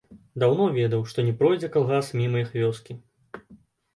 [0.43, 2.93] Даўно ведаў, што не пройдзе калгас міма іх вёскі.